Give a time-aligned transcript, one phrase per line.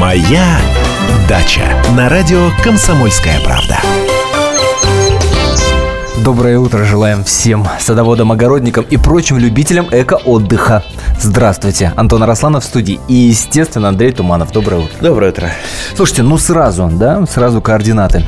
[0.00, 0.58] Моя
[1.28, 1.60] дача
[1.94, 3.78] на радио Комсомольская правда.
[6.24, 10.84] Доброе утро желаем всем садоводам, огородникам и прочим любителям эко-отдыха.
[11.20, 14.52] Здравствуйте, Антон Арасланов в студии и, естественно, Андрей Туманов.
[14.52, 14.96] Доброе утро.
[15.02, 15.50] Доброе утро.
[15.94, 18.24] Слушайте, ну сразу, да, сразу координаты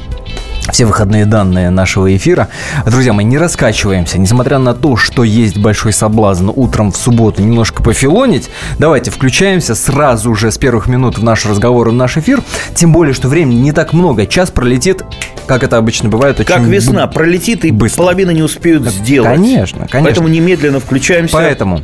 [0.70, 2.48] все выходные данные нашего эфира.
[2.86, 7.82] Друзья, мы не раскачиваемся, несмотря на то, что есть большой соблазн утром в субботу немножко
[7.82, 8.48] пофилонить.
[8.78, 12.40] Давайте включаемся сразу же с первых минут в наш разговор и в наш эфир.
[12.74, 14.26] Тем более, что времени не так много.
[14.26, 15.02] Час пролетит,
[15.46, 17.98] как это обычно бывает, очень Как весна, пролетит и быстро.
[17.98, 19.32] половина не успеют сделать.
[19.32, 20.02] Конечно, конечно.
[20.02, 21.32] Поэтому немедленно включаемся.
[21.34, 21.82] Поэтому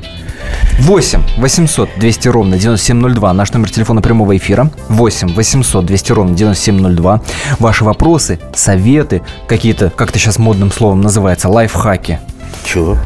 [0.78, 7.20] 8 800 200 ровно 9702 наш номер телефона прямого эфира 8 800 200 ровно 9702
[7.58, 12.20] ваши вопросы, советы, какие-то, как это сейчас модным словом называется, лайфхаки.
[12.64, 12.96] Чего?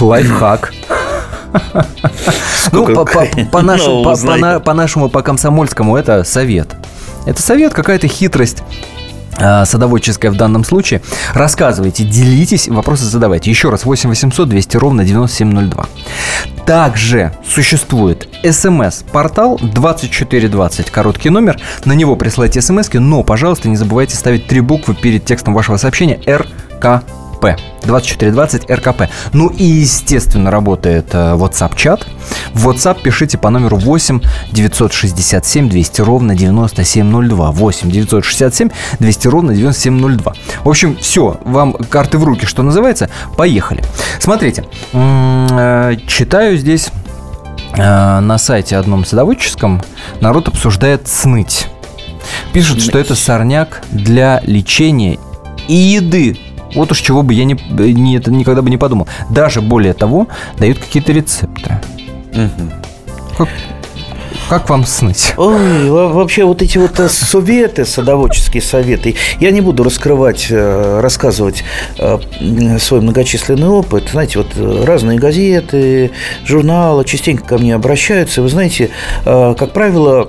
[0.00, 0.72] Лайфхак.
[2.72, 4.04] Ну, по- по- по нашему-
[4.60, 6.68] по- нашему, по комсомольскому, это совет.
[7.26, 8.62] Это совет, какая-то хитрость
[9.38, 11.02] садоводческая в данном случае.
[11.34, 13.50] Рассказывайте, делитесь, вопросы задавайте.
[13.50, 15.86] Еще раз, 8 800 200 ровно 9702.
[16.66, 21.58] Также существует смс-портал 2420, короткий номер.
[21.84, 26.20] На него присылайте смс но, пожалуйста, не забывайте ставить три буквы перед текстом вашего сообщения
[26.26, 27.04] РКП.
[27.40, 29.02] 2420 РКП.
[29.32, 32.06] Ну и, естественно, работает э, WhatsApp-чат.
[32.52, 34.20] В WhatsApp пишите по номеру 8
[34.52, 37.50] 967 200 ровно 9702.
[37.50, 40.34] 8 967 200 ровно 9702.
[40.64, 43.08] В общем, все, вам карты в руки, что называется.
[43.36, 43.82] Поехали.
[44.20, 46.90] Смотрите, э, читаю здесь
[47.76, 49.82] э, на сайте одном садоводческом
[50.20, 51.68] народ обсуждает сныть.
[52.52, 55.18] Пишут, что это сорняк для лечения
[55.68, 56.38] и еды.
[56.74, 59.08] Вот уж чего бы я не, не- это никогда бы не подумал.
[59.30, 61.78] Даже более того, дают какие-то рецепты.
[62.34, 62.72] Мгм.
[63.36, 63.48] Как,
[64.48, 65.34] как вам сныть?
[65.36, 71.00] Ой, во- вообще вот эти вот э, советы, садоводческие советы, я не буду раскрывать, э,
[71.00, 71.64] рассказывать
[71.98, 72.18] э,
[72.80, 74.08] свой многочисленный опыт.
[74.10, 74.48] Знаете, вот
[74.86, 76.12] разные газеты,
[76.44, 78.42] журналы частенько ко мне обращаются.
[78.42, 78.90] Вы знаете,
[79.24, 80.24] как правило,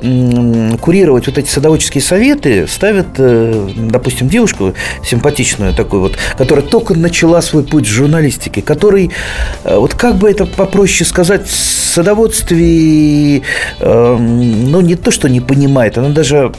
[0.81, 4.73] курировать вот эти садоводческие советы ставят, допустим, девушку
[5.03, 9.11] симпатичную такую вот, которая только начала свой путь в журналистике, который,
[9.63, 11.55] вот как бы это попроще сказать, в
[11.89, 13.41] садоводстве,
[14.17, 16.51] ну, не то, что не понимает, она даже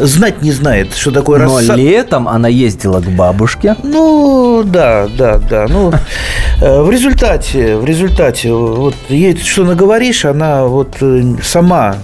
[0.00, 3.76] знать не знает, что такое Но рассад- летом она ездила к бабушке.
[3.82, 5.66] ну, да, да, да.
[5.68, 5.92] Ну,
[6.60, 11.96] э, в результате, в результате, вот ей что наговоришь, она вот э, сама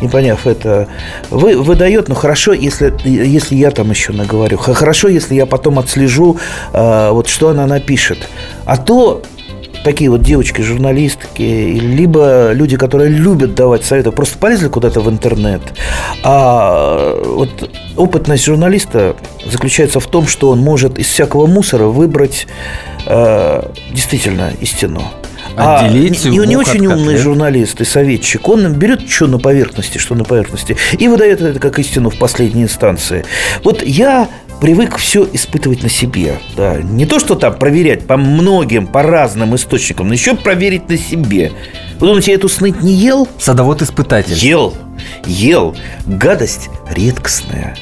[0.00, 0.88] не поняв это,
[1.30, 6.38] вы, выдает, ну хорошо, если, если я там еще наговорю, хорошо, если я потом отслежу,
[6.72, 8.18] э, вот что она напишет.
[8.64, 9.22] А то
[9.84, 15.62] такие вот девочки, журналистки, либо люди, которые любят давать советы, просто полезли куда-то в интернет.
[16.22, 19.16] А вот опытность журналиста
[19.50, 22.46] заключается в том, что он может из всякого мусора выбрать
[23.06, 25.02] э, действительно истину.
[25.56, 27.20] Отделить не, не- не очень умный котлет.
[27.20, 31.78] журналист и советчик, он берет что на поверхности, что на поверхности, и выдает это как
[31.78, 33.24] истину в последней инстанции.
[33.64, 34.28] Вот я
[34.60, 36.38] привык все испытывать на себе.
[36.56, 36.80] Да.
[36.80, 41.52] Не то, что там проверять по многим, по разным источникам, но еще проверить на себе.
[41.98, 43.28] Вы думаете, я эту сныть не ел?
[43.38, 44.34] Садовод-испытатель.
[44.34, 44.74] Ел,
[45.26, 45.76] ел.
[46.06, 47.76] Гадость редкостная.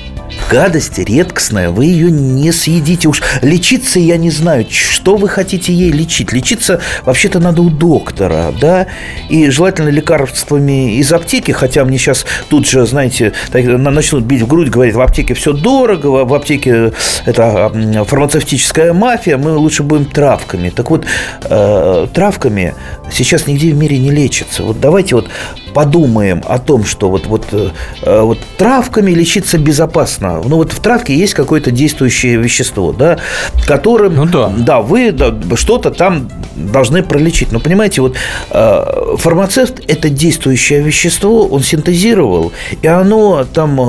[0.50, 3.08] Гадость редкостная, вы ее не съедите.
[3.08, 6.32] Уж лечиться я не знаю, что вы хотите ей лечить.
[6.32, 8.86] Лечиться вообще-то надо у доктора, да,
[9.28, 14.40] и желательно лекарствами из аптеки, хотя мне сейчас тут же, знаете, так, на- начнут бить
[14.40, 16.92] в грудь, говорить, в аптеке все дорого, в аптеке
[17.26, 20.70] это м, фармацевтическая мафия, мы лучше будем травками.
[20.70, 21.04] Так вот,
[21.44, 22.74] э, травками
[23.12, 24.62] сейчас нигде в мире не лечится.
[24.62, 25.28] Вот давайте вот
[25.74, 27.68] подумаем о том, что вот, вот, э,
[28.02, 30.37] э, вот травками лечиться безопасно.
[30.46, 33.18] Ну вот в травке есть какое-то действующее вещество, да,
[33.66, 34.52] которым, Ну да.
[34.56, 37.52] да, вы да, что-то там должны пролечить.
[37.52, 38.16] Но понимаете, вот
[38.50, 38.84] э,
[39.16, 42.52] фармацевт это действующее вещество, он синтезировал,
[42.82, 43.84] и оно там э,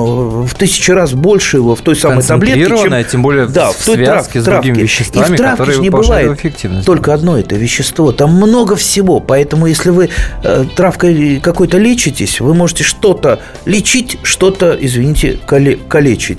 [0.46, 3.96] в тысячу раз больше его в той самой таблетке, чем тем более да, в той
[3.96, 4.82] связке трав- с другими травке.
[4.82, 6.86] веществами, и в травке не бывает эффективность.
[6.86, 8.12] только одно это вещество.
[8.12, 9.20] Там много всего.
[9.20, 10.10] Поэтому, если вы
[10.42, 15.78] э, травкой какой-то лечитесь, вы можете что-то лечить, что-то, извините, кале-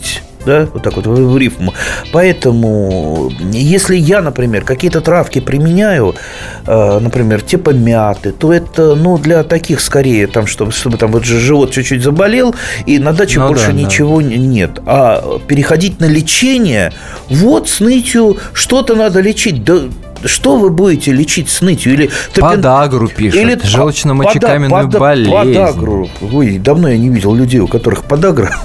[0.02, 0.24] калечить.
[0.44, 1.72] Да, вот так вот в рифму.
[2.12, 6.16] Поэтому, если я, например, какие-то травки применяю,
[6.66, 11.26] э, например, типа мяты, то это, ну, для таких скорее, там, чтобы, чтобы там вот
[11.26, 12.56] живот чуть-чуть заболел,
[12.88, 13.78] и на даче Ну больше да, да.
[13.78, 14.80] ничего н- нет.
[14.88, 16.92] А переходить на лечение,
[17.30, 19.64] вот с нытью что-то надо лечить.
[19.64, 19.82] Да
[20.26, 21.94] что вы будете лечить с нытью?
[21.94, 22.10] Или
[22.40, 25.32] Подагру пишут, или желчно-мочекаменную пода, болезнь.
[25.32, 26.10] Подагру.
[26.22, 28.56] Ой, давно я не видел людей, у которых подагра.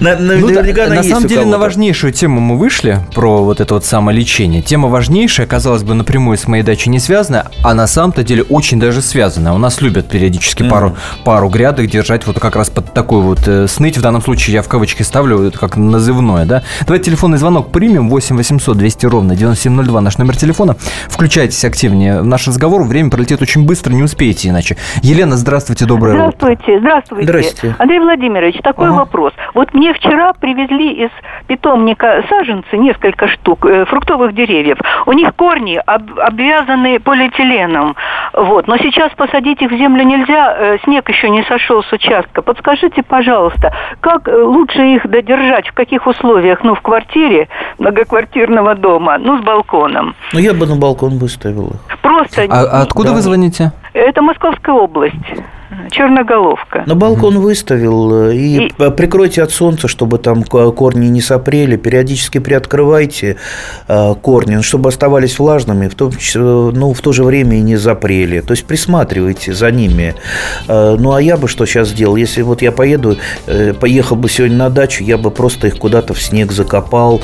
[0.00, 3.74] на, на, ну, да, на самом деле на важнейшую тему мы вышли про вот это
[3.74, 4.62] вот самолечение.
[4.62, 8.78] Тема важнейшая, казалось бы, напрямую с моей дачей не связана, а на самом-то деле очень
[8.80, 9.54] даже связана.
[9.54, 10.70] У нас любят периодически mm.
[10.70, 13.96] пару, пару грядок держать вот как раз под такой вот э, сныть.
[13.96, 16.62] В данном случае я в кавычки ставлю, это как назывное, да.
[16.86, 18.08] Давайте телефонный звонок примем.
[18.08, 20.76] 8 800 200 ровно 9702 наш номер телефона.
[21.08, 22.82] Включайтесь активнее в наш разговор.
[22.82, 24.76] Время пролетит очень быстро, не успеете иначе.
[25.02, 26.80] Елена, здравствуйте, доброе здравствуйте, утро.
[26.80, 27.76] Здравствуйте, здравствуйте.
[27.78, 28.98] Андрей Владимирович, такой ага.
[28.98, 29.32] вопрос.
[29.54, 31.10] Вот мне вчера привезли из
[31.46, 34.78] питомника саженцы, несколько штук, э, фруктовых деревьев.
[35.06, 37.96] У них корни об, обвязаны полиэтиленом.
[38.32, 38.66] Вот.
[38.66, 42.42] Но сейчас посадить их в землю нельзя, э, снег еще не сошел с участка.
[42.42, 46.62] Подскажите, пожалуйста, как э, лучше их додержать, в каких условиях?
[46.62, 47.48] Ну, в квартире
[47.78, 50.14] многоквартирного дома, ну, с балконом.
[50.32, 51.98] Ну, я бы на балкон выставил их.
[52.00, 52.42] Просто...
[52.48, 53.14] А, а откуда да.
[53.16, 53.72] вы звоните?
[53.92, 55.14] Это Московская область
[55.90, 56.84] черноголовка.
[56.86, 61.76] На балкон выставил э, и, и прикройте от солнца, чтобы там корни не сопрели.
[61.76, 63.36] Периодически приоткрывайте
[63.88, 67.76] э, корни, ну, чтобы оставались влажными, в, том, ну, в то же время и не
[67.76, 68.40] запрели.
[68.40, 70.14] То есть присматривайте за ними.
[70.68, 72.16] Э, ну а я бы что сейчас сделал?
[72.16, 73.16] Если вот я поеду,
[73.80, 77.20] поехал бы сегодня на дачу, я бы просто их куда-то в снег закопал,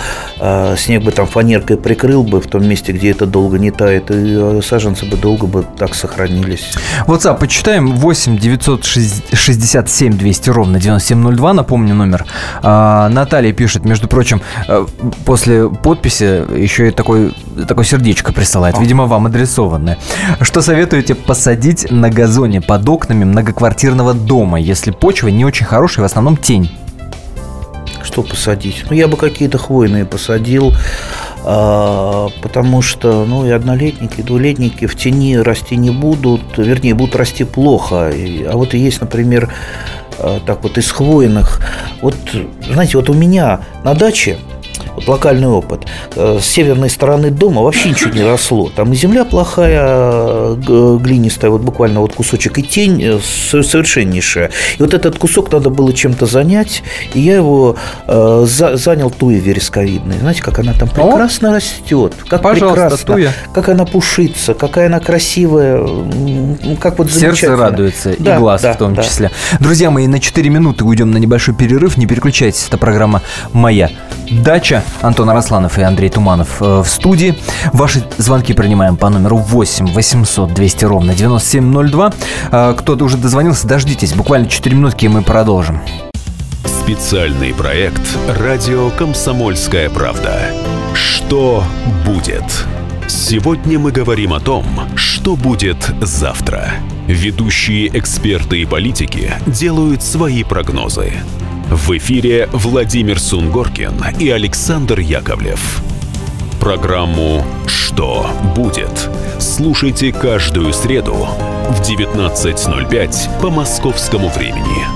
[0.77, 4.61] снег бы там фанеркой прикрыл бы в том месте, где это долго не тает, и
[4.63, 6.75] саженцы бы долго бы так сохранились.
[7.07, 12.25] WhatsApp, почитаем 8 967 200 ровно 9702, напомню номер.
[12.63, 14.87] А, Наталья пишет, между прочим, э,
[15.25, 17.35] после подписи еще и такой,
[17.67, 19.99] такое сердечко присылает, видимо, вам адресованное.
[20.41, 26.07] Что советуете посадить на газоне под окнами многоквартирного дома, если почва не очень хорошая, в
[26.07, 26.71] основном тень?
[28.03, 28.85] Что посадить?
[28.89, 30.73] Ну, я бы какие-то хвойные посадил.
[31.51, 37.17] А, потому что ну, и однолетники, и двулетники в тени расти не будут, вернее, будут
[37.17, 38.13] расти плохо.
[38.13, 39.51] А вот есть, например,
[40.19, 41.63] а, так вот из хвойных.
[42.03, 42.17] Вот,
[42.71, 44.37] знаете, вот у меня на даче
[44.99, 45.87] вот локальный опыт.
[46.17, 48.71] Э, с северной стороны дома вообще ничего не росло.
[48.75, 54.51] Там и земля плохая, глинистая, вот буквально вот кусочек, и тень э, совершеннейшая.
[54.79, 56.83] И вот этот кусок надо было чем-то занять,
[57.15, 60.19] и я его э, за, занял туей вересковидной.
[60.19, 63.33] Знаете, как она там прекрасно О, растет, как прекрасно, туя.
[63.53, 65.87] как она пушится, какая она красивая,
[66.81, 69.03] как вот Сердце радуется, да, и глаз да, в том да.
[69.03, 69.31] числе.
[69.61, 73.23] Друзья мои, на 4 минуты уйдем на небольшой перерыв, не переключайтесь, это программа
[73.53, 73.91] «Моя
[74.31, 74.83] дача».
[75.03, 77.39] Антон Арасланов и Андрей Туманов э, в студии.
[77.73, 82.13] Ваши звонки принимаем по номеру 8 800 200 ровно 9702.
[82.51, 84.15] Э, кто-то уже дозвонился, дождитесь.
[84.15, 85.81] Буквально 4 минутки, и мы продолжим.
[86.65, 90.41] Специальный проект «Радио Комсомольская правда».
[90.95, 91.63] Что
[92.07, 92.45] будет?
[93.07, 94.65] Сегодня мы говорим о том,
[94.97, 96.73] что будет завтра.
[97.07, 101.13] Ведущие эксперты и политики делают свои прогнозы–
[101.71, 105.83] в эфире Владимир Сунгоркин и Александр Яковлев.
[106.61, 111.29] Программу «Что будет?» слушайте каждую среду
[111.69, 114.87] в 19.05 по московскому времени.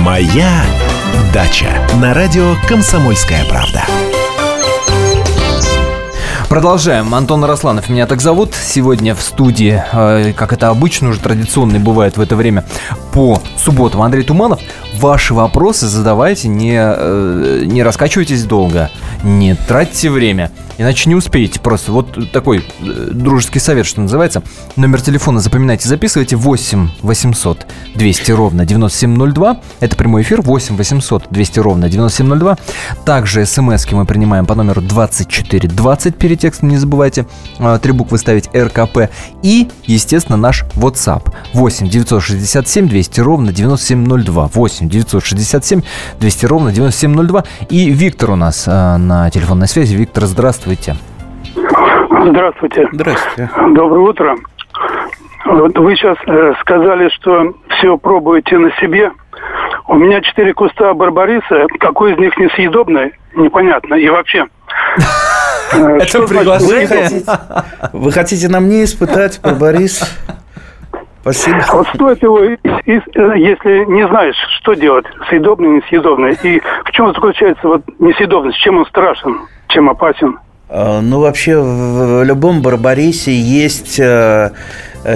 [0.00, 0.64] «Моя
[1.32, 3.84] дача» на радио «Комсомольская правда».
[6.48, 7.12] Продолжаем.
[7.12, 8.54] Антон Росланов меня так зовут.
[8.54, 12.64] Сегодня в студии, э, как это обычно уже традиционно бывает в это время,
[13.12, 14.60] по субботам Андрей Туманов.
[14.94, 18.90] Ваши вопросы задавайте, не, э, не раскачивайтесь долго,
[19.24, 20.52] не тратьте время.
[20.78, 21.92] Иначе не успеете просто.
[21.92, 24.42] Вот такой э, дружеский совет, что называется.
[24.76, 29.60] Номер телефона запоминайте, записывайте 8 800 200 ровно 9702.
[29.80, 32.58] Это прямой эфир 8 800 200 ровно 9702.
[33.06, 36.16] Также смс мы принимаем по номеру 2420.
[36.16, 37.26] Перед текстом не забывайте
[37.58, 39.10] э, три буквы ставить РКП.
[39.42, 44.50] И, естественно, наш WhatsApp 8 967 200 ровно 9702.
[44.52, 45.82] 8 967
[46.20, 47.44] 200 ровно 9702.
[47.70, 49.96] И Виктор у нас э, на телефонной связи.
[49.96, 50.65] Виктор, здравствуйте.
[50.66, 50.96] Здравствуйте.
[52.28, 52.88] Здравствуйте.
[52.90, 53.50] Здравствуйте.
[53.68, 54.36] Доброе утро.
[55.44, 59.12] Вот вы сейчас э, сказали, что все пробуете на себе.
[59.86, 61.66] У меня четыре куста барбариса.
[61.78, 63.94] Какой из них несъедобный, непонятно.
[63.94, 64.46] И вообще...
[65.72, 67.22] Э, Это приглашение.
[67.92, 70.02] Вы хотите на мне испытать барбарис?
[71.20, 71.62] Спасибо.
[71.72, 77.82] Вот стоит его, если не знаешь, что делать, съедобный, несъедобный, и в чем заключается вот
[78.00, 80.38] несъедобность, чем он страшен, чем опасен?
[80.68, 84.50] А, ну, вообще, в любом барбарисе есть э,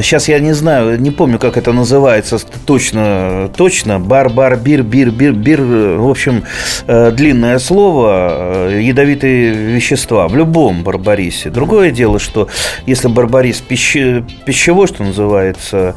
[0.03, 3.99] Сейчас я не знаю, не помню, как это называется точно, точно.
[3.99, 5.61] Бар, бар, бир, бир, бир, бир.
[5.63, 6.45] В общем,
[6.87, 11.51] э, длинное слово, э, ядовитые вещества в любом барбарисе.
[11.51, 12.47] Другое дело, что
[12.87, 15.97] если барбарис пище, пищевой, что называется,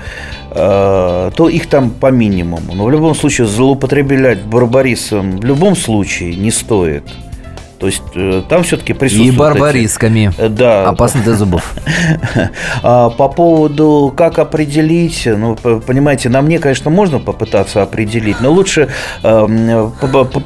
[0.49, 2.73] э, то их там по минимуму.
[2.73, 7.03] Но в любом случае злоупотреблять барбарисом в любом случае не стоит.
[7.83, 9.35] То есть э, там все-таки присутствуют...
[9.35, 10.31] И барбарисками.
[10.37, 10.87] Эти, да.
[10.87, 11.73] Опасно для зубов.
[12.81, 18.89] А по поводу, как определить, ну, понимаете, на мне, конечно, можно попытаться определить, но лучше
[19.21, 19.89] э,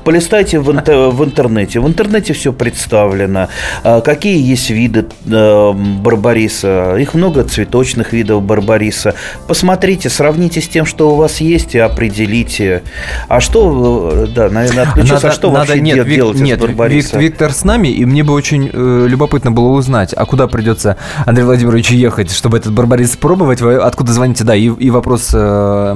[0.04, 1.80] полистайте в, интернете.
[1.80, 3.50] В интернете все представлено.
[3.84, 6.96] А какие есть виды э, барбариса?
[6.98, 9.14] Их много цветочных видов барбариса.
[9.48, 12.82] Посмотрите, сравните с тем, что у вас есть, и определите.
[13.28, 17.27] А что, да, наверное, отключился, надо, а что надо, вообще нет, делать нет, из барбариса?
[17.28, 21.48] Виктор с нами, и мне бы очень э, любопытно было узнать, а куда придется Андрею
[21.48, 23.60] Владимировичу ехать, чтобы этот барбарис пробовать?
[23.60, 24.46] Вы откуда звоните?
[24.46, 25.96] Да, и, и вопрос э,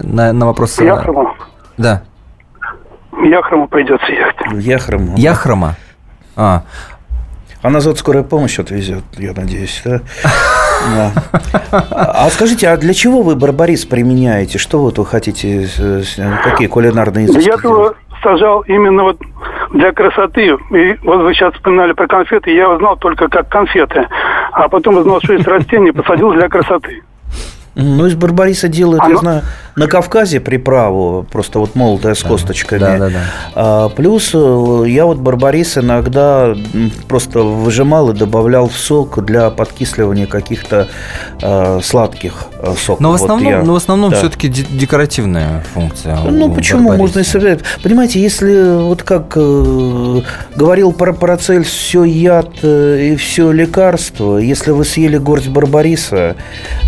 [0.00, 0.78] на, на вопрос...
[0.78, 1.36] В Яхрому.
[1.78, 2.02] Да.
[3.12, 4.34] В Яхрому придется ехать.
[4.50, 5.16] В Яхрому.
[5.16, 5.76] Яхрома?
[6.34, 6.64] А.
[7.62, 10.00] А назад скорая помощь отвезет, я надеюсь, да?
[10.96, 11.12] Да.
[11.92, 14.58] А скажите, а для чего вы барбарис применяете?
[14.58, 15.68] Что вот вы хотите,
[16.42, 17.46] какие кулинарные изыски?
[17.46, 19.20] Я его сажал именно вот
[19.72, 20.56] для красоты.
[20.70, 24.06] И вот вы сейчас вспоминали про конфеты, я узнал только как конфеты.
[24.52, 27.02] А потом узнал, что есть растения, посадил для красоты.
[27.74, 29.12] Ну, из барбариса делают, Оно...
[29.12, 29.42] я знаю,
[29.76, 32.78] на Кавказе приправу, просто вот молотая с косточками.
[32.78, 33.20] Да, да, да.
[33.54, 36.54] А, плюс э, я вот барбарис иногда
[37.08, 40.88] просто выжимал и добавлял в сок для подкисливания каких-то
[41.42, 43.00] а, сладких э, соков.
[43.00, 44.18] Но в основном, вот я, но в основном да.
[44.18, 46.18] все-таки декоративная функция.
[46.18, 47.00] Ну, почему барбариса.
[47.00, 47.60] можно и собирать?
[47.82, 50.20] Понимаете, если вот как э,
[50.54, 56.36] говорил про Парацель, все яд э, и все лекарство, если вы съели горсть барбариса,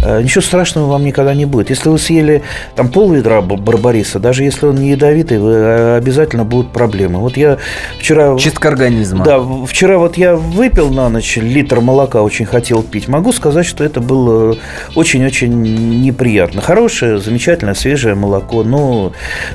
[0.04, 1.70] э, ничего страшного вам никогда не будет.
[1.70, 2.42] Если вы съели
[2.74, 7.20] там пол ведра барбариса, даже если он не ядовитый, вы, э, обязательно будут проблемы.
[7.20, 7.58] Вот я
[7.98, 8.36] вчера...
[8.38, 9.24] Чистка организма.
[9.24, 13.08] Да, вчера вот я выпил на ночь литр молока, очень хотел пить.
[13.08, 14.56] Могу сказать, что это было
[14.94, 15.52] очень-очень
[16.02, 16.60] неприятно.
[16.60, 19.12] Хорошее, замечательное, свежее молоко, но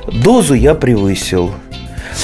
[0.08, 1.52] дозу я превысил.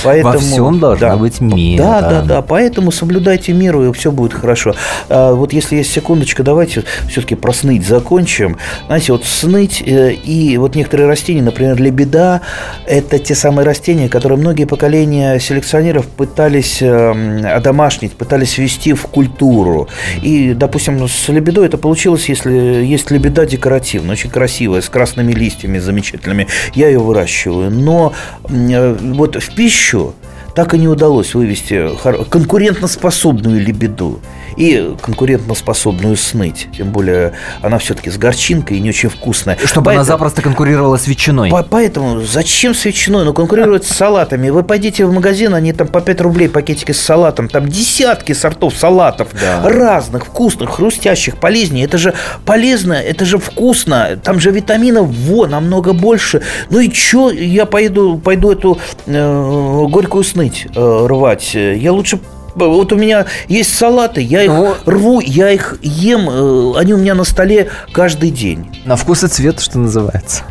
[0.04, 1.84] Поэтому, Во всем должна да, быть мера.
[1.84, 2.42] Да, да, да.
[2.42, 4.76] Поэтому соблюдайте меру, и все будет хорошо.
[5.10, 8.58] А, вот если есть секундочка, давайте все-таки про сныть закончим.
[8.88, 12.42] Знаете, вот сныть э, и вот некоторые растения, например, лебеда,
[12.86, 19.88] это те самые растения, которые многие поколения селекционеров пытались эм, одомашнить, пытались ввести в культуру.
[20.22, 25.80] И, допустим, с лебедой это получилось, если есть лебеда декоративная, очень красивая, с красными листьями
[25.80, 26.48] замечательными.
[26.74, 27.70] Я ее выращиваю.
[27.72, 28.14] Но
[28.50, 30.16] э, вот в пищу еще
[30.56, 31.90] так и не удалось вывести
[32.30, 34.22] конкурентоспособную лебеду
[34.56, 36.70] и конкурентоспособную сныть.
[36.76, 39.58] Тем более она все-таки с горчинкой и не очень вкусная.
[39.58, 41.52] Чтобы поэтому, она запросто конкурировала с ветчиной.
[41.52, 43.26] По, поэтому зачем с ветчиной?
[43.26, 44.50] Ну, конкурировать с салатами.
[44.50, 47.50] Вы пойдите в магазин, они там по 5 рублей пакетики с салатом.
[47.50, 49.30] Там десятки сортов салатов.
[49.34, 49.68] Да.
[49.68, 51.84] Разных, вкусных, хрустящих, полезнее.
[51.84, 52.14] Это же
[52.46, 54.18] полезно, это же вкусно.
[54.24, 56.42] Там же витаминов во, намного больше.
[56.70, 61.54] Ну и что я пойду, пойду эту э, горькую сныть э, рвать?
[61.54, 62.20] Я лучше
[62.56, 66.98] вот у меня есть салаты, я их ну, рву, я их ем, э, они у
[66.98, 68.82] меня на столе каждый день.
[68.86, 70.44] На вкус и цвет, что называется.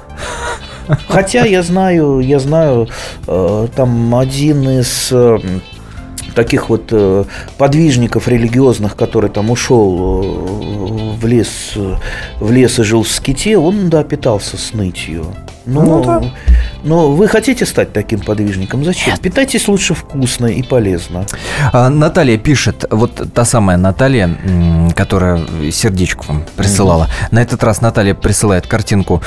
[1.08, 2.88] Хотя я знаю, я знаю,
[3.26, 5.38] э, там один из э,
[6.34, 6.92] таких вот
[7.56, 11.72] подвижников религиозных, который там ушел в лес,
[12.38, 15.24] в лес и жил в ските, он, да, питался снытью.
[15.64, 16.22] Но, ну, да.
[16.84, 18.84] Но вы хотите стать таким подвижником?
[18.84, 19.12] Зачем?
[19.12, 19.20] Нет.
[19.20, 21.24] Питайтесь лучше вкусно и полезно.
[21.72, 24.30] А, Наталья пишет, вот та самая Наталья,
[24.94, 25.40] которая
[25.72, 27.04] сердечко вам присылала.
[27.04, 27.28] Mm-hmm.
[27.30, 29.22] На этот раз Наталья присылает картинку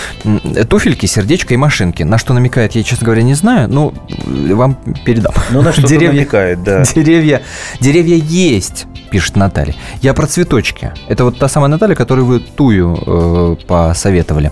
[0.69, 2.03] туфельки, сердечко и машинки.
[2.03, 3.93] На что намекает, я, честно говоря, не знаю, но
[4.25, 5.33] вам передам.
[5.49, 6.83] Ну, на что деревья, намекает, да.
[6.83, 7.41] Деревья,
[7.79, 9.75] деревья есть, пишет Наталья.
[10.01, 10.91] Я про цветочки.
[11.07, 14.51] Это вот та самая Наталья, которую вы тую э, посоветовали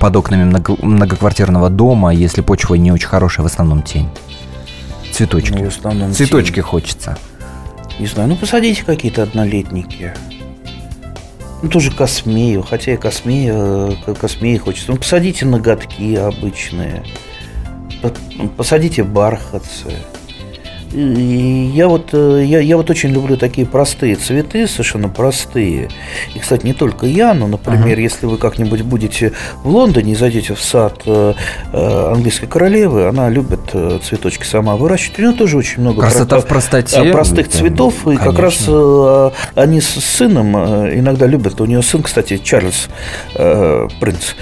[0.00, 4.08] под окнами много, многоквартирного дома, если почва не очень хорошая, в основном тень.
[5.12, 5.52] Цветочки.
[5.52, 6.62] Ну, в основном Цветочки тень.
[6.62, 7.18] хочется.
[7.98, 10.14] Не знаю, ну посадите какие-то однолетники.
[11.62, 14.90] Ну, тоже космею, хотя и космею, э, космею хочется.
[14.90, 17.04] Ну, посадите ноготки обычные.
[18.56, 19.92] Посадите бархатцы.
[20.92, 25.88] Я вот, э, я, я вот очень люблю такие простые цветы, совершенно простые.
[26.34, 28.02] И, кстати, не только я, но, например, uh-huh.
[28.02, 29.32] если вы как-нибудь будете
[29.62, 31.34] в Лондоне и зайдете в сад э,
[31.72, 33.60] э, английской королевы, она любит
[34.04, 35.18] цветочки сама выращивать.
[35.18, 37.04] У нее тоже очень много Красота про- в простоте.
[37.04, 37.94] простых цветов.
[38.04, 38.22] Конечно.
[38.22, 38.68] И как раз
[39.54, 41.60] они с сыном иногда любят.
[41.60, 42.88] У нее сын, кстати, Чарльз
[43.34, 44.34] принц.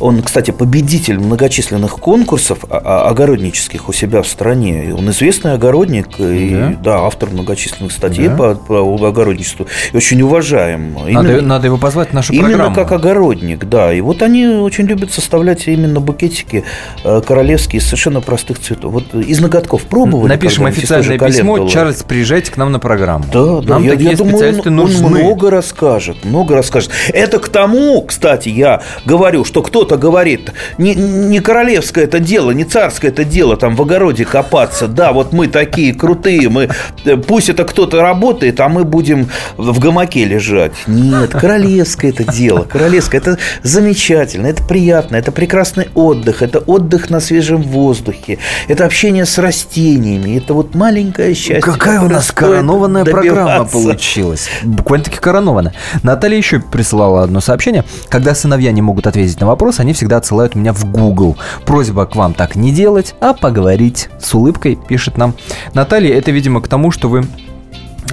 [0.00, 4.94] Он, кстати, победитель многочисленных конкурсов огороднических у себя в стране.
[4.96, 8.36] Он известный огородник и да, да автор многочисленных статей да.
[8.36, 9.66] по, по огородничеству.
[9.92, 10.96] И очень уважаем.
[11.06, 12.74] Именно, надо, надо его позвать в нашу именно программу.
[12.74, 13.92] как огородник, да.
[13.92, 16.64] И вот они очень любят составлять именно букетики
[17.04, 18.92] э, королевские из совершенно простых цветов.
[18.92, 20.28] Вот из ноготков пробовали.
[20.28, 21.56] Напишем официальное письмо.
[21.56, 21.68] Было.
[21.68, 23.24] Чарльз, приезжайте к нам на программу.
[23.32, 23.74] Да, да.
[23.74, 25.06] Нам я, такие я специалисты думаю, он, нужны.
[25.06, 26.90] он много расскажет, много расскажет.
[27.08, 32.52] Это к тому, кстати, я говорю, что кто кто-то говорит, не, не королевское это дело,
[32.52, 36.68] не царское это дело, там в огороде копаться, да, вот мы такие крутые, мы,
[37.04, 40.72] э, пусть это кто-то работает, а мы будем в гамаке лежать.
[40.86, 47.18] Нет, королевское это дело, королевское, это замечательно, это приятно, это прекрасный отдых, это отдых на
[47.18, 51.60] свежем воздухе, это общение с растениями, это вот маленькое счастье.
[51.60, 54.48] Какая у нас коронованная программа получилась.
[54.62, 55.74] Буквально-таки коронованная.
[56.04, 57.84] Наталья еще прислала одно сообщение.
[58.08, 59.46] Когда сыновья не могут ответить на
[59.80, 61.36] они всегда отсылают меня в Google.
[61.64, 64.08] Просьба к вам так не делать, а поговорить.
[64.20, 65.34] С улыбкой пишет нам
[65.74, 66.16] Наталья.
[66.16, 67.24] Это, видимо, к тому, что вы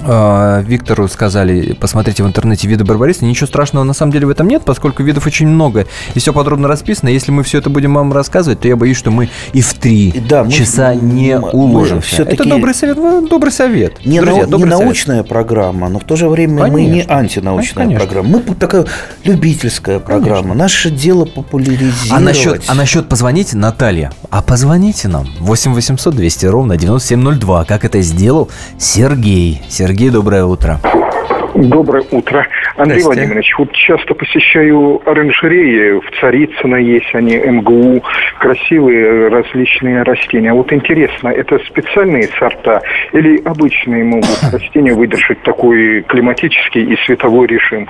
[0.02, 3.24] Виктору сказали, посмотрите в интернете виды барбариса.
[3.24, 5.86] Ничего страшного на самом деле в этом нет, поскольку видов очень много.
[6.14, 7.08] И все подробно расписано.
[7.08, 10.12] Если мы все это будем вам рассказывать, то я боюсь, что мы и в три
[10.28, 12.22] да, часа мы, не уложимся.
[12.22, 12.96] Это добрый совет.
[13.28, 14.04] Добрый совет.
[14.04, 14.84] Не, Друзья, нау- добрый не совет.
[14.86, 16.72] научная программа, но в то же время конечно.
[16.72, 18.06] мы не антинаучная конечно.
[18.06, 18.42] программа.
[18.46, 18.86] Мы такая
[19.24, 20.42] любительская программа.
[20.42, 20.54] Конечно.
[20.54, 22.10] Наше дело популяризировать.
[22.10, 25.26] А насчет, а насчет позвоните, Наталья, а позвоните нам.
[25.40, 27.64] 8 800 200 ровно 9702.
[27.64, 29.62] Как это сделал Сергей.
[29.68, 30.78] Сергей Сергей, доброе утро.
[31.54, 32.46] Доброе утро.
[32.76, 33.22] Андрей Здрасте.
[33.22, 38.02] Владимирович, вот часто посещаю оранжереи, в Царицыно есть они, МГУ,
[38.38, 40.52] красивые различные растения.
[40.52, 42.82] Вот интересно, это специальные сорта
[43.14, 47.88] или обычные могут растения выдержать такой климатический и световой режим?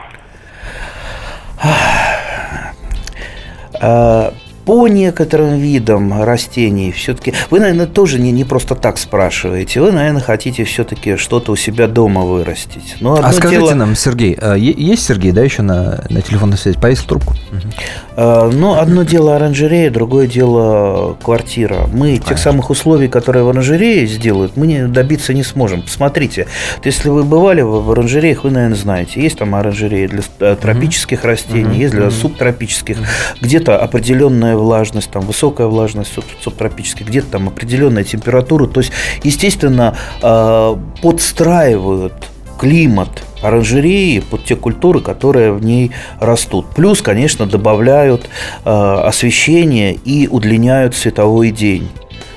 [4.68, 7.32] По некоторым видам растений все-таки...
[7.48, 9.80] Вы, наверное, тоже не, не просто так спрашиваете.
[9.80, 12.96] Вы, наверное, хотите все-таки что-то у себя дома вырастить.
[13.00, 13.72] Но а скажите дело...
[13.72, 16.78] нам, Сергей, а есть Сергей, да, еще на, на телефонной связи?
[16.78, 17.32] Повесил трубку?
[17.50, 18.52] Угу.
[18.52, 21.86] Ну, одно дело оранжерея, другое дело квартира.
[21.90, 22.26] Мы Конечно.
[22.26, 25.80] тех самых условий, которые в оранжерее сделают, мы не, добиться не сможем.
[25.80, 26.46] Посмотрите,
[26.84, 31.28] если вы бывали в оранжереях, вы, наверное, знаете, есть там оранжереи для э, тропических угу.
[31.28, 31.80] растений, угу.
[31.80, 32.98] есть для субтропических,
[33.40, 38.66] где-то определенная влажность, там высокая влажность субтропическая, где-то там определенная температура.
[38.66, 38.92] То есть,
[39.22, 42.14] естественно, э, подстраивают
[42.58, 46.66] климат оранжереи под те культуры, которые в ней растут.
[46.74, 48.28] Плюс, конечно, добавляют
[48.64, 51.88] э, освещение и удлиняют световой день.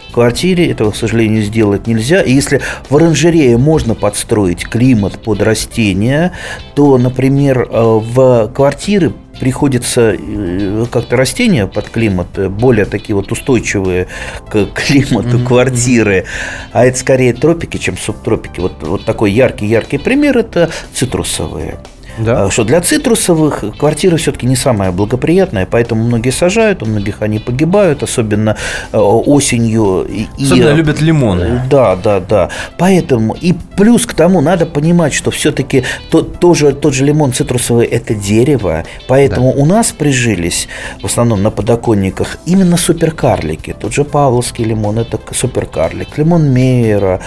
[0.10, 2.22] В квартире этого, к сожалению, сделать нельзя.
[2.22, 6.34] И если в оранжерее можно подстроить климат под растения,
[6.76, 13.32] то, например, э, в квартиры приходится э, как-то растения под климат э, более такие вот
[13.32, 14.08] устойчивые
[14.48, 15.48] к климату mm-hmm.
[15.48, 16.26] квартиры,
[16.72, 18.60] а это скорее тропики, чем субтропики.
[18.60, 21.80] Вот, вот такой яркий-яркий пример– это цитрусовые.
[22.18, 22.46] Да.
[22.46, 27.40] А, что для цитрусовых квартира все-таки не самая благоприятная, поэтому многие сажают, у многих они
[27.40, 28.58] погибают, особенно
[28.92, 30.08] э, осенью.
[30.38, 31.62] Особенно и, любят лимоны.
[31.70, 32.50] Да, да, да.
[32.78, 37.86] Поэтому и плюс к тому надо понимать, что все-таки тот, тоже, тот же лимон цитрусовый–
[37.88, 39.62] это дерево, поэтому да.
[39.62, 40.68] у нас прижились
[41.02, 43.76] в основном на подоконниках именно суперкарлики.
[43.80, 46.18] Тот же Павловский лимон– это суперкарлик.
[46.18, 47.22] Лимон Мейера,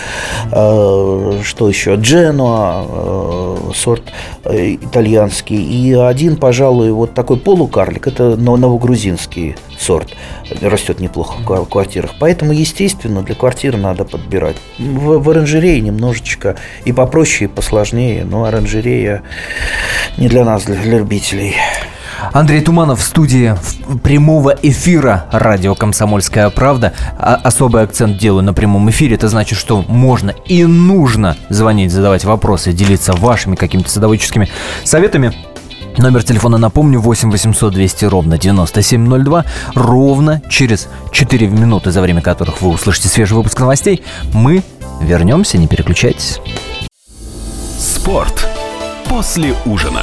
[0.52, 1.94] э, что еще?
[1.94, 4.02] Дженуа, э, сорт
[4.44, 10.14] э, итальянский, и один, пожалуй, вот такой полукарлик, это новогрузинский сорт,
[10.60, 12.12] растет неплохо в квартирах.
[12.18, 14.56] Поэтому, естественно, для квартиры надо подбирать.
[14.78, 19.22] В, в оранжерее немножечко и попроще, и посложнее, но оранжерея
[20.16, 21.54] не для нас, для, для любителей.
[22.32, 23.54] Андрей Туманов в студии
[24.02, 26.92] прямого эфира радио «Комсомольская правда».
[27.18, 29.16] А особый акцент делаю на прямом эфире.
[29.16, 34.48] Это значит, что можно и нужно звонить, задавать вопросы, делиться вашими какими-то садоводческими
[34.84, 35.32] советами.
[35.96, 39.44] Номер телефона, напомню, 8 800 200 ровно 9702.
[39.74, 44.64] Ровно через 4 минуты, за время которых вы услышите свежий выпуск новостей, мы
[45.00, 46.40] вернемся, не переключайтесь.
[47.78, 48.48] Спорт
[49.08, 50.02] после ужина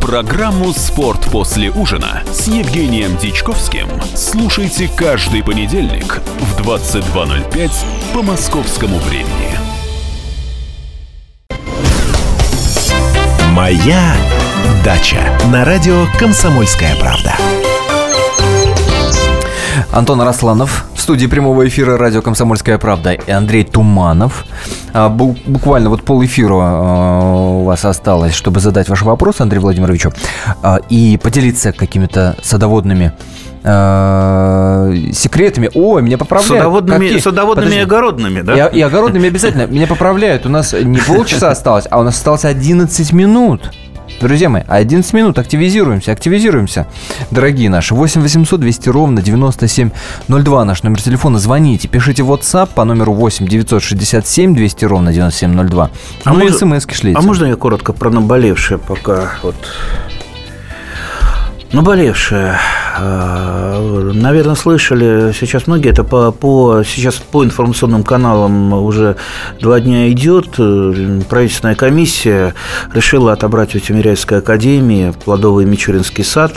[0.00, 3.86] Программу «Спорт после ужина» с Евгением Дичковским
[4.16, 7.70] слушайте каждый понедельник в 22.05
[8.14, 9.56] по московскому времени.
[13.52, 14.16] «Моя
[14.84, 17.34] дача» на радио «Комсомольская правда».
[19.92, 24.44] Антон Арасланов в студии прямого эфира радио «Комсомольская правда» и Андрей Туманов.
[24.92, 30.12] А, буквально вот пол эфира у вас осталось, чтобы задать ваши вопросы Андрею Владимировичу
[30.62, 33.14] а, и поделиться какими-то садоводными
[33.64, 35.68] а, секретами.
[35.74, 36.58] Ой, меня поправляют.
[36.58, 37.18] Садоводными, Какие?
[37.20, 37.80] садоводными Подожди.
[37.80, 38.68] и огородными, да?
[38.68, 39.66] И, и огородными обязательно.
[39.66, 40.46] Меня поправляют.
[40.46, 43.72] У нас не полчаса осталось, а у нас осталось 11 минут.
[44.20, 46.86] Друзья мои, 11 минут, активизируемся, активизируемся.
[47.30, 51.38] Дорогие наши, 8 800 200 ровно 9702 наш номер телефона.
[51.38, 55.90] Звоните, пишите WhatsApp по номеру 8 967 200 ровно 9702.
[56.24, 57.18] А ну и смс шлите.
[57.18, 59.56] А можно я коротко про наболевшее пока вот
[61.72, 62.58] Наболевшее.
[62.98, 69.16] Э, Наверное, слышали, сейчас многие, это по, по, сейчас по информационным каналам уже
[69.60, 70.56] два дня идет.
[71.28, 72.54] Правительственная комиссия
[72.92, 76.52] решила отобрать у Тимиряйской академии плодовый Мичуринский сад.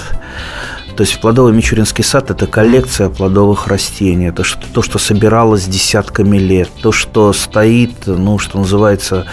[0.95, 4.27] То есть плодовый Мичуринский сад– это коллекция плодовых растений.
[4.27, 6.69] Это то, что собиралось десятками лет.
[6.81, 9.25] То, что стоит, ну, что называется,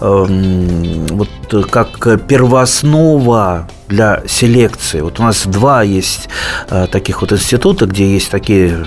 [0.00, 0.26] э,
[1.10, 1.28] вот
[1.70, 5.00] как первооснова для селекции.
[5.00, 6.28] Вот у нас два есть
[6.68, 8.84] э, таких вот института, где есть такие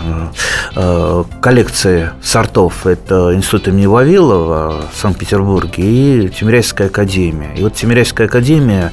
[0.75, 2.85] э, коллекции сортов.
[2.85, 7.53] Это институт имени Вавилова в Санкт-Петербурге и Тимиряйская академия.
[7.55, 8.91] И вот Тимиряйская академия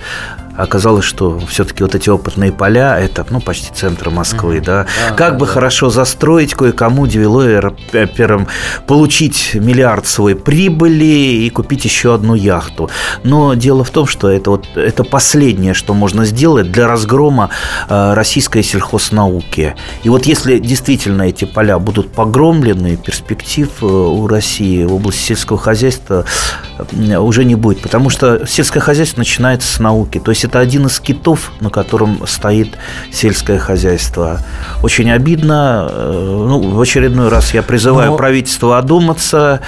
[0.59, 4.87] оказалось, что все-таки вот эти опытные поля, это, ну, почти центр Москвы, да.
[5.09, 5.15] да.
[5.15, 5.53] Как да, бы да.
[5.53, 8.49] хорошо застроить кое-кому девелоперам,
[8.87, 12.91] получить миллиард своей прибыли и купить еще одну яхту.
[13.23, 17.51] Но дело в том, что это вот это последнее, что можно сделать для разгрома
[17.89, 19.77] э, российской сельхознауки.
[20.03, 25.59] И вот если действительно эти поля будут погромлены, перспектив э, у России в области сельского
[25.59, 26.25] хозяйства
[26.93, 30.19] э, уже не будет, потому что сельское хозяйство начинается с науки.
[30.19, 32.77] То есть это один из китов, на котором стоит
[33.13, 34.41] сельское хозяйство.
[34.83, 35.89] Очень обидно.
[35.93, 38.17] Ну, в очередной раз я призываю Но...
[38.17, 39.61] правительство одуматься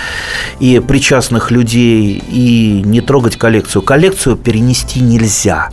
[0.58, 3.82] и причастных людей и не трогать коллекцию.
[3.82, 5.68] Коллекцию перенести нельзя.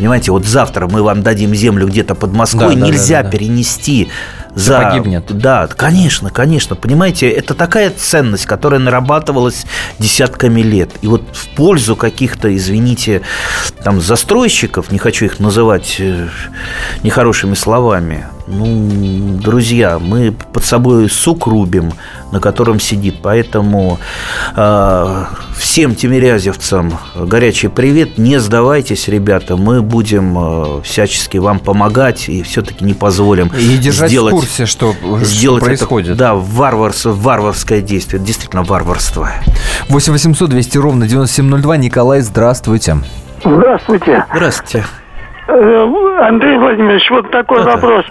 [0.00, 3.36] Понимаете, вот завтра мы вам дадим землю где-то под Москвой, да, нельзя да, да, да.
[3.36, 4.08] перенести
[4.54, 4.80] за...
[4.80, 5.24] погибнет.
[5.28, 6.74] Да, конечно, конечно.
[6.74, 9.66] Понимаете, это такая ценность, которая нарабатывалась
[9.98, 10.88] десятками лет.
[11.02, 13.20] И вот в пользу каких-то, извините,
[13.84, 16.28] там застройщиков, не хочу их называть э,
[17.02, 21.92] нехорошими словами, ну, друзья, мы под собой сук рубим,
[22.32, 23.16] на котором сидит.
[23.22, 23.98] Поэтому
[24.56, 25.24] э,
[25.56, 28.18] всем тимирязевцам горячий привет.
[28.18, 29.56] Не сдавайтесь, ребята.
[29.56, 34.66] Мы будем э, всячески вам помогать и все-таки не позволим и держать сделать, в курсе,
[34.66, 36.10] что, сделать что происходит.
[36.10, 38.22] Это, да, варварс, варварское действие.
[38.22, 39.30] Действительно варварство.
[39.88, 41.76] 8 800 200 ровно 9702.
[41.76, 42.98] Николай, здравствуйте.
[43.44, 44.24] Здравствуйте.
[44.32, 44.84] Здравствуйте.
[45.48, 45.86] Э,
[46.20, 47.70] Андрей Владимирович, вот такой Это...
[47.70, 48.04] вопрос.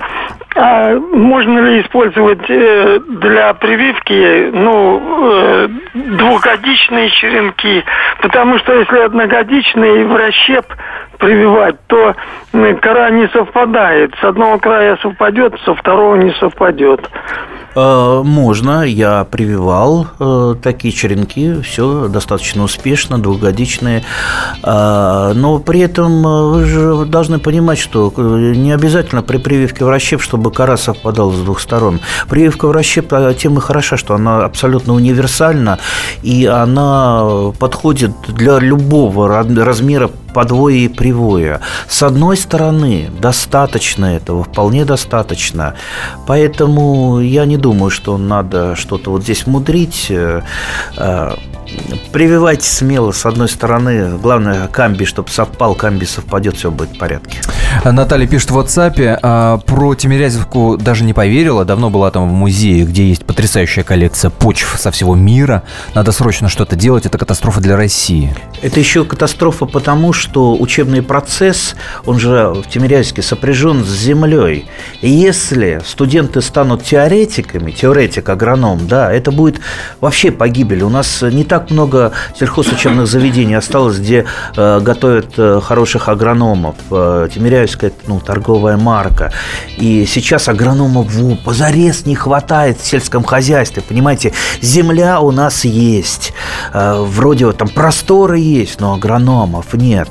[0.55, 7.83] А можно ли использовать э, для прививки ну, э, двухгодичные черенки?
[8.21, 10.65] Потому что если одногодичный в расщеп
[11.19, 12.15] прививать, то
[12.81, 14.13] кора не совпадает.
[14.19, 17.01] С одного края совпадет, со второго не совпадет.
[17.75, 24.03] Э, можно, я прививал э, такие черенки, все достаточно успешно, двухгодичные.
[24.63, 29.89] Э, но при этом вы же должны понимать, что не обязательно при прививке в
[30.21, 31.99] чтобы кора совпадала с двух сторон.
[32.29, 32.71] Прививка в
[33.33, 35.79] тем и хороша, что она абсолютно универсальна,
[36.23, 41.59] и она подходит для любого размера подвоя и привоя.
[41.87, 45.73] С одной стороны, достаточно этого, вполне достаточно.
[46.27, 50.11] Поэтому я не думаю, что надо что-то вот здесь мудрить.
[52.11, 54.17] Прививайте смело, с одной стороны.
[54.17, 57.39] Главное, камби, чтобы совпал, камби совпадет, все будет в порядке.
[57.83, 61.65] Наталья пишет в WhatsApp, а, про Тимирязевку даже не поверила.
[61.65, 65.63] Давно была там в музее, где есть потрясающая коллекция почв со всего мира.
[65.93, 67.05] Надо срочно что-то делать.
[67.05, 68.33] Это катастрофа для России.
[68.61, 74.65] Это еще катастрофа потому, что учебный процесс, он же в Тимирязевске сопряжен с землей.
[75.01, 79.61] И если студенты станут теоретиками, теоретик-агроном, да, это будет
[80.01, 80.83] вообще погибель.
[80.83, 86.75] У нас не так много сельхозучебных заведений осталось, где э, готовят э, хороших агрономов.
[86.91, 89.31] Э, Тимирязевск Хозяйская ну, торговая марка.
[89.77, 93.81] И сейчас агрономов во, позарез не хватает в сельском хозяйстве.
[93.81, 96.33] Понимаете, земля у нас есть.
[96.73, 100.09] Э, вроде вот там просторы есть, но агрономов нет.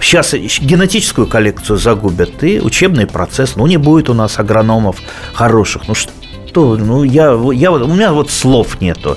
[0.00, 3.56] Сейчас генетическую коллекцию загубят и учебный процесс.
[3.56, 4.96] Ну, не будет у нас агрономов
[5.32, 5.88] хороших.
[5.88, 6.76] Ну, что?
[6.76, 9.16] Ну, я, я, у меня вот слов нету.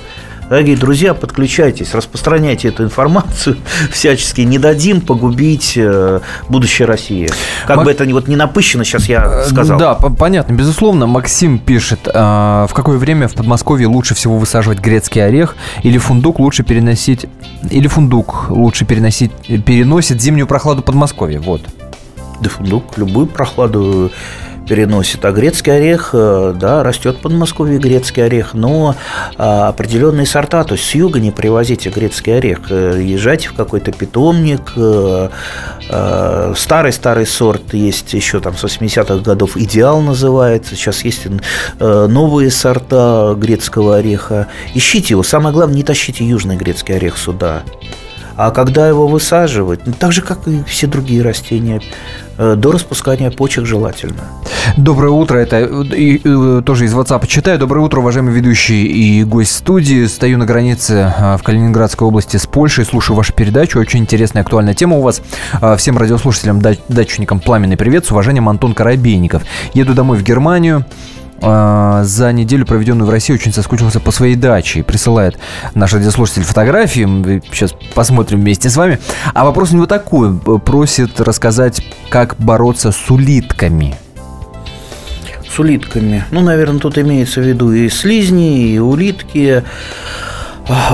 [0.52, 3.56] Дорогие друзья, подключайтесь, распространяйте эту информацию
[3.90, 4.42] всячески.
[4.42, 7.30] Не дадим погубить э, будущее России.
[7.66, 7.86] Как Мак...
[7.86, 9.78] бы это вот не напыщено, сейчас я э, сказал.
[9.78, 10.52] Да, понятно.
[10.52, 15.96] Безусловно, Максим пишет, э, в какое время в Подмосковье лучше всего высаживать грецкий орех или
[15.96, 17.24] фундук лучше переносить...
[17.70, 19.32] Или фундук лучше переносить,
[19.64, 21.40] переносит зимнюю прохладу Подмосковья.
[21.40, 21.62] Вот.
[22.42, 24.12] Да фундук любую прохладу
[24.66, 25.24] переносит.
[25.24, 28.94] А грецкий орех, э, да, растет в Подмосковье грецкий орех, но
[29.36, 33.92] а, определенные сорта, то есть с юга не привозите грецкий орех, э, езжайте в какой-то
[33.92, 35.28] питомник, э,
[36.56, 41.26] старый-старый сорт есть еще там с 80-х годов, идеал называется, сейчас есть
[41.78, 47.62] новые сорта грецкого ореха, ищите его, самое главное, не тащите южный грецкий орех сюда.
[48.36, 51.80] А когда его высаживать, ну, так же, как и все другие растения,
[52.38, 54.22] до распускания почек желательно.
[54.76, 57.58] Доброе утро, это и, и, тоже из WhatsApp читаю.
[57.58, 60.06] Доброе утро, уважаемый ведущий и гость студии.
[60.06, 63.80] Стою на границе в Калининградской области с Польшей, слушаю вашу передачу.
[63.80, 65.20] Очень интересная, актуальная тема у вас.
[65.76, 68.06] Всем радиослушателям, датчикам пламенный привет.
[68.06, 69.42] С уважением, Антон Коробейников.
[69.74, 70.84] Еду домой в Германию.
[71.42, 74.80] А, за неделю, проведенную в России, очень соскучился по своей даче.
[74.80, 75.38] И присылает
[75.74, 77.42] наш радиослушатель фотографии.
[77.52, 78.98] Сейчас посмотрим вместе с вами.
[79.34, 80.38] А вопрос у него такой.
[80.38, 83.96] Просит рассказать, как бороться с улитками.
[85.48, 86.24] С улитками.
[86.30, 89.64] Ну, наверное, тут имеется в виду и слизни, и улитки.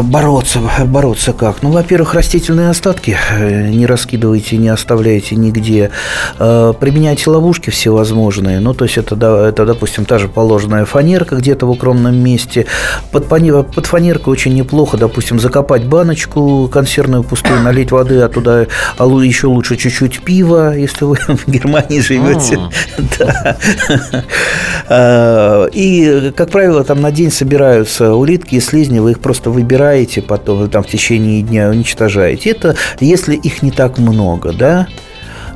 [0.03, 1.63] Бороться, бороться как?
[1.63, 5.91] Ну, во-первых, растительные остатки э, не раскидывайте, не оставляйте нигде.
[6.39, 8.61] Э, применяйте ловушки всевозможные.
[8.61, 12.67] Ну, то есть это, это допустим, та же положенная фанерка где-то в укромном месте.
[13.13, 19.05] Под, под фанеркой очень неплохо, допустим, закопать баночку консервную пустую, налить воды, а туда а
[19.05, 22.59] еще лучше чуть-чуть пива, если вы в Германии живете.
[24.91, 29.68] Э, и, как правило, там на день собираются улитки и слизни, вы их просто выбираете
[30.21, 32.51] потом там в течение дня уничтожаете.
[32.51, 34.89] Это если их не так много, да?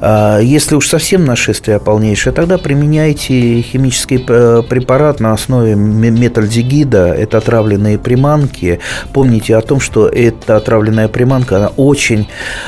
[0.05, 7.15] А если уж совсем нашествие полнейшее, тогда применяйте химический э, препарат на основе метальдегида.
[7.15, 8.81] Это отравленные приманки.
[9.13, 12.27] Помните о том, что эта отравленная приманка, она очень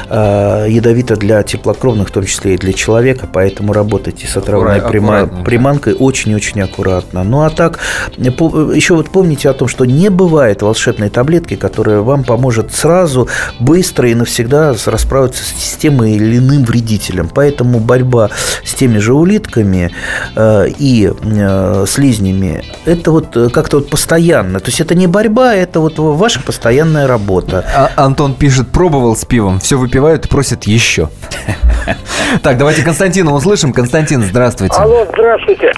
[0.08, 5.42] э, ядовита для теплокровных, в том числе и для человека, поэтому работайте с отравленной приман...
[5.42, 7.24] приманкой очень-очень аккуратно.
[7.24, 7.80] Ну а так,
[8.16, 14.08] еще вот помните о том, что не бывает волшебной таблетки, которая вам поможет сразу, быстро
[14.08, 17.30] и навсегда расправиться с тем или иным вредителем улиткам.
[17.34, 18.28] Поэтому борьба
[18.64, 19.90] с теми же улитками
[20.36, 24.60] э, и э, слизнями– это вот э, как-то вот постоянно.
[24.60, 27.64] То есть это не борьба, это вот ваша постоянная работа.
[27.74, 31.08] А, Антон пишет, пробовал с пивом, все выпивают и просят еще.
[32.42, 33.72] Так, давайте Константина услышим.
[33.72, 34.74] Константин, здравствуйте.
[34.78, 35.72] Алло, здравствуйте.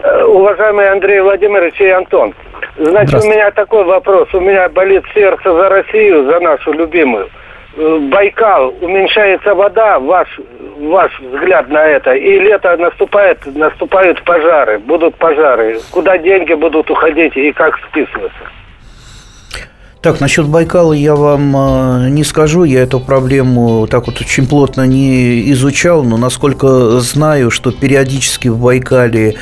[0.00, 2.32] Э, уважаемый Андрей Владимирович и Антон.
[2.78, 4.28] Значит, у меня такой вопрос.
[4.32, 7.28] У меня болит сердце за Россию, за нашу любимую.
[7.76, 10.28] Э, Байкал, уменьшается вода, ваш,
[10.78, 15.80] ваш взгляд на это, и лето наступает, наступают пожары, будут пожары.
[15.90, 18.40] Куда деньги будут уходить и как списываться?
[20.00, 24.86] Так, насчет Байкала я вам э, не скажу, я эту проблему так вот очень плотно
[24.86, 29.34] не изучал, но насколько знаю, что периодически в Байкале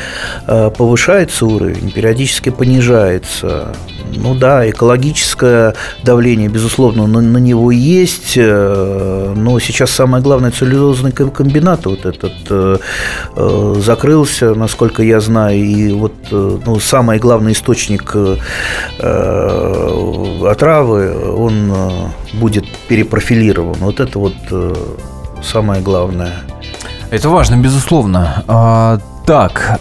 [0.49, 3.77] э, повышается уровень, периодически понижается.
[4.17, 11.13] Ну да, экологическое давление, безусловно, на, на него есть, э, но сейчас самое главное целлюлозный
[11.13, 12.77] комбинат вот этот э,
[13.37, 18.17] э, закрылся, насколько я знаю, и вот ну, самый главный источник
[20.45, 21.73] отравы, он
[22.35, 23.77] будет перепрофилирован.
[23.81, 24.35] Вот это вот
[25.43, 26.33] самое главное.
[27.11, 28.43] Это важно, безусловно.
[28.49, 29.81] А, так,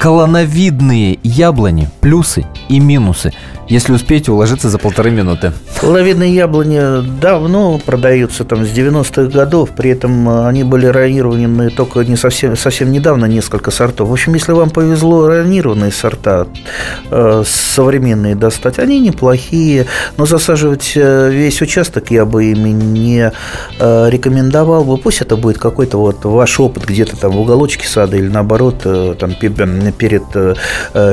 [0.00, 3.34] колоновидные яблони, плюсы и минусы–
[3.70, 5.52] если успеете уложиться за полторы минуты.
[5.80, 6.80] Лавинные яблони
[7.20, 12.56] давно продаются, там, с 90-х годов, при этом э, они были ранированы только не совсем,
[12.56, 14.08] совсем недавно несколько сортов.
[14.08, 16.48] В общем, если вам повезло ранированные сорта,
[17.10, 23.32] э, современные достать, они неплохие, но засаживать э, весь участок я бы ими не
[23.78, 24.98] э, рекомендовал бы.
[24.98, 29.14] Пусть это будет какой-то вот ваш опыт где-то там в уголочке сада или наоборот, э,
[29.16, 30.54] там, перед э,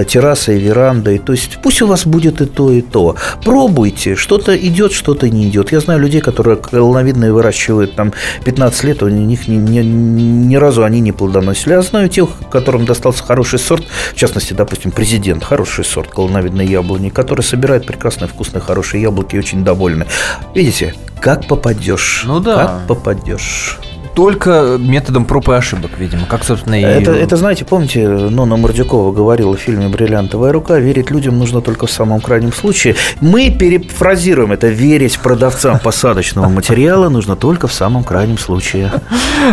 [0.09, 1.19] террасой, верандой.
[1.19, 3.15] То есть пусть у вас будет то, и то.
[3.43, 4.15] Пробуйте.
[4.15, 5.71] Что-то идет, что-то не идет.
[5.71, 8.13] Я знаю людей, которые колоновидные выращивают там
[8.45, 11.73] 15 лет, у них ни, ни, ни разу они не плодоносили.
[11.73, 17.09] Я знаю тех, которым достался хороший сорт, в частности, допустим, президент, хороший сорт колоновидной яблони,
[17.09, 20.05] который собирает прекрасные, вкусные, хорошие яблоки и очень довольны.
[20.53, 22.23] Видите, как попадешь.
[22.25, 22.55] Ну да.
[22.55, 23.79] Как попадешь
[24.17, 26.83] только методом проб и ошибок, видимо, как, собственно, и...
[26.83, 31.85] Это, это знаете, помните, Нона Мордюкова говорила в фильме «Бриллиантовая рука», верить людям нужно только
[31.85, 32.95] в самом крайнем случае.
[33.21, 38.91] Мы перефразируем это, верить продавцам посадочного материала нужно только в самом крайнем случае.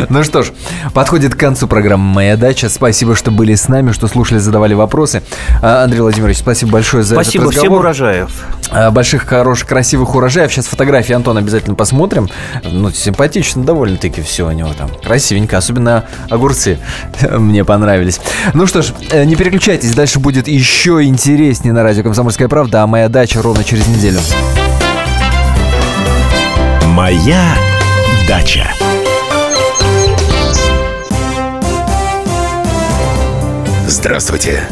[0.09, 0.53] Ну что ж,
[0.95, 2.71] подходит к концу программа «Моя дача».
[2.71, 5.23] Спасибо, что были с нами, что слушали, задавали вопросы.
[5.61, 7.83] А, Андрей Владимирович, спасибо большое за спасибо, этот разговор.
[7.83, 8.31] Спасибо, всем урожаев.
[8.71, 10.51] А, больших, хороших, красивых урожаев.
[10.51, 12.31] Сейчас фотографии Антона обязательно посмотрим.
[12.65, 14.89] Ну, симпатично довольно-таки все него там.
[15.03, 16.79] Красивенько, особенно огурцы
[17.31, 18.21] мне понравились.
[18.55, 22.87] Ну что ж, э, не переключайтесь, дальше будет еще интереснее на радио «Комсомольская правда», а
[22.87, 24.21] моя дача ровно через неделю.
[26.87, 27.57] Моя
[28.29, 28.69] дача.
[33.87, 34.63] Здравствуйте,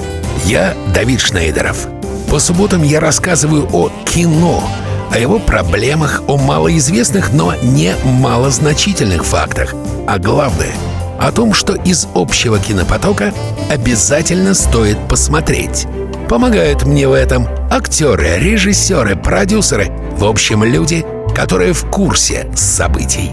[0.44, 1.88] я Давид Шнейдеров.
[2.30, 4.62] По субботам я рассказываю о кино–
[5.12, 9.74] о его проблемах, о малоизвестных, но не малозначительных фактах.
[10.06, 10.72] А главное—
[11.20, 13.32] о том, что из общего кинопотока
[13.70, 15.86] обязательно стоит посмотреть.
[16.28, 23.30] Помогают мне в этом актеры, режиссеры, продюсеры, в общем, люди, которые в курсе событий.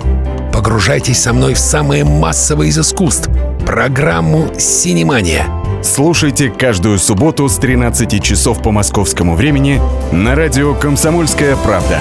[0.54, 3.30] Погружайтесь со мной в самое массовое из искусств—
[3.66, 5.46] программу «Синемания»—
[5.82, 12.00] Слушайте каждую субботу с 13 часов по московскому времени на радио «Комсомольская правда».